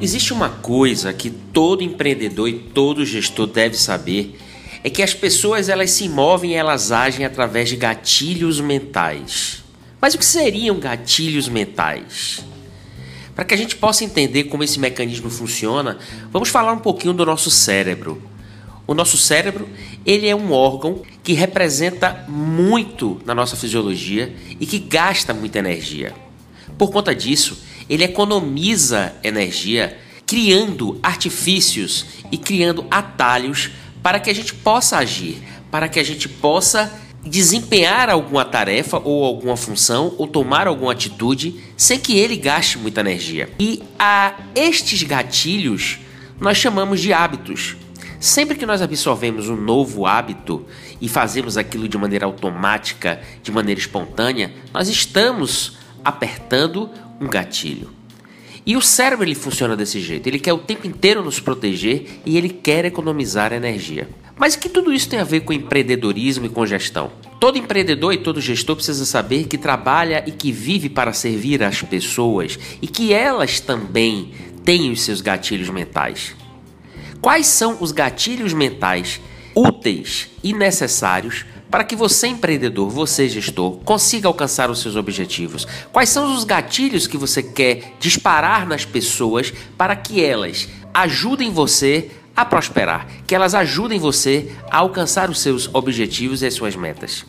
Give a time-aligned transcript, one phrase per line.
[0.00, 4.38] Existe uma coisa que todo empreendedor e todo gestor deve saber,
[4.84, 9.64] é que as pessoas elas se movem elas agem através de gatilhos mentais.
[10.00, 12.44] Mas o que seriam gatilhos mentais?
[13.34, 15.98] Para que a gente possa entender como esse mecanismo funciona,
[16.30, 18.22] vamos falar um pouquinho do nosso cérebro.
[18.86, 19.68] O nosso cérebro,
[20.06, 26.14] ele é um órgão que representa muito na nossa fisiologia e que gasta muita energia.
[26.78, 27.58] Por conta disso,
[27.88, 33.70] ele economiza energia criando artifícios e criando atalhos
[34.02, 36.92] para que a gente possa agir, para que a gente possa
[37.24, 43.00] desempenhar alguma tarefa ou alguma função ou tomar alguma atitude sem que ele gaste muita
[43.00, 43.48] energia.
[43.58, 45.98] E a estes gatilhos
[46.40, 47.76] nós chamamos de hábitos.
[48.20, 50.66] Sempre que nós absorvemos um novo hábito
[51.00, 57.90] e fazemos aquilo de maneira automática, de maneira espontânea, nós estamos apertando um gatilho.
[58.64, 60.26] E o cérebro ele funciona desse jeito.
[60.26, 64.08] Ele quer o tempo inteiro nos proteger e ele quer economizar energia.
[64.36, 67.10] Mas o que tudo isso tem a ver com empreendedorismo e com gestão?
[67.40, 71.82] Todo empreendedor e todo gestor precisa saber que trabalha e que vive para servir as
[71.82, 74.32] pessoas e que elas também
[74.64, 76.36] têm os seus gatilhos mentais.
[77.20, 79.20] Quais são os gatilhos mentais
[79.54, 85.66] úteis e necessários para que você, empreendedor, você, gestor, consiga alcançar os seus objetivos?
[85.92, 92.10] Quais são os gatilhos que você quer disparar nas pessoas para que elas ajudem você
[92.34, 97.26] a prosperar, que elas ajudem você a alcançar os seus objetivos e as suas metas?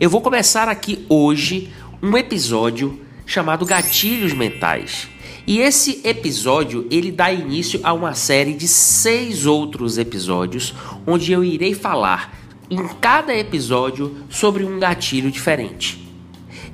[0.00, 1.70] Eu vou começar aqui hoje
[2.02, 5.08] um episódio chamado Gatilhos Mentais.
[5.46, 10.72] E esse episódio ele dá início a uma série de seis outros episódios
[11.06, 12.41] onde eu irei falar
[12.72, 16.02] em cada episódio sobre um gatilho diferente.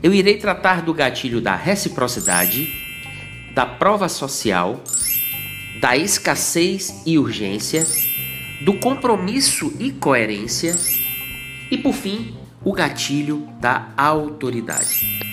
[0.00, 2.72] Eu irei tratar do gatilho da reciprocidade,
[3.52, 4.80] da prova social,
[5.80, 7.84] da escassez e urgência,
[8.60, 10.78] do compromisso e coerência
[11.68, 12.32] e, por fim,
[12.64, 15.27] o gatilho da autoridade.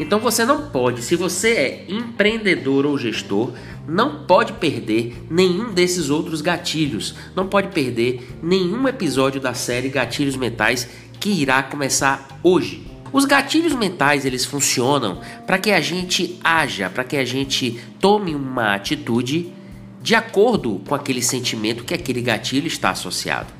[0.00, 3.52] Então você não pode, se você é empreendedor ou gestor,
[3.86, 7.14] não pode perder nenhum desses outros gatilhos.
[7.36, 10.88] Não pode perder nenhum episódio da série Gatilhos Mentais
[11.20, 12.86] que irá começar hoje.
[13.12, 18.34] Os gatilhos mentais eles funcionam para que a gente haja, para que a gente tome
[18.34, 19.52] uma atitude
[20.00, 23.52] de acordo com aquele sentimento que aquele gatilho está associado.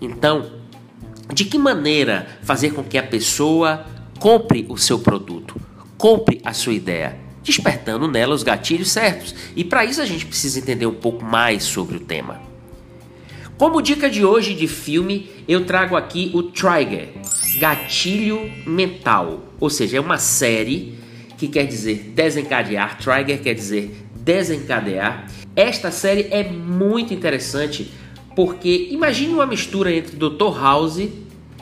[0.00, 0.50] Então,
[1.32, 3.86] de que maneira fazer com que a pessoa
[4.18, 5.65] compre o seu produto?
[5.98, 9.34] Compre a sua ideia, despertando nela os gatilhos certos.
[9.54, 12.40] E para isso a gente precisa entender um pouco mais sobre o tema.
[13.56, 17.08] Como dica de hoje de filme, eu trago aqui o Trigger,
[17.58, 20.98] Gatilho Mental, ou seja, é uma série
[21.38, 25.26] que quer dizer desencadear, Trigger quer dizer desencadear.
[25.54, 27.90] Esta série é muito interessante
[28.34, 30.60] porque imagine uma mistura entre Dr.
[30.60, 31.08] House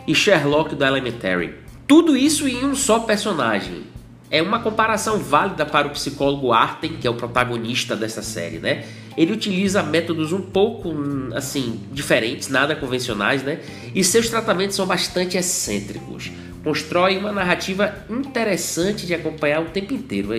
[0.07, 1.55] e Sherlock do Elementary.
[1.87, 3.94] Tudo isso em um só personagem
[4.31, 8.85] é uma comparação válida para o psicólogo Arten, que é o protagonista dessa série, né?
[9.17, 10.93] Ele utiliza métodos um pouco
[11.35, 13.61] assim diferentes, nada convencionais, né?
[13.95, 16.33] E seus tratamentos são bastante excêntricos.
[16.65, 20.31] Constrói uma narrativa interessante de acompanhar o tempo inteiro.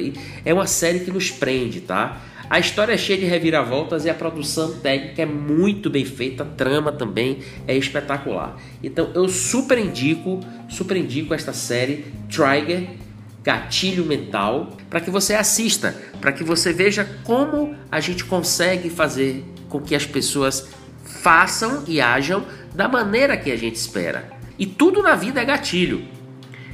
[0.44, 2.22] É uma série que nos prende, tá?
[2.50, 6.46] A história é cheia de reviravoltas e a produção técnica é muito bem feita, a
[6.46, 8.58] trama também é espetacular.
[8.84, 12.88] Então eu super indico, super indico esta série Trigger
[13.46, 19.46] gatilho mental para que você assista, para que você veja como a gente consegue fazer
[19.70, 20.68] com que as pessoas
[21.22, 24.32] façam e ajam da maneira que a gente espera.
[24.58, 26.08] E tudo na vida é gatilho.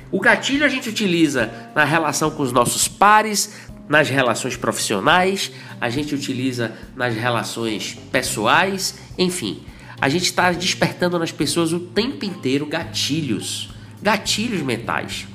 [0.09, 5.90] O gatilho a gente utiliza na relação com os nossos pares, nas relações profissionais, a
[5.90, 9.64] gente utiliza nas relações pessoais, enfim.
[10.00, 13.70] A gente está despertando nas pessoas o tempo inteiro gatilhos,
[14.02, 15.28] gatilhos mentais.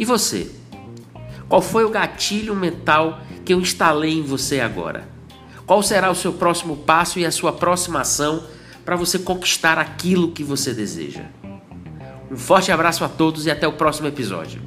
[0.00, 0.50] E você?
[1.46, 5.06] Qual foi o gatilho mental que eu instalei em você agora?
[5.66, 8.46] Qual será o seu próximo passo e a sua próxima ação
[8.82, 11.26] para você conquistar aquilo que você deseja?
[12.30, 14.62] Um forte abraço a todos e até o próximo episódio.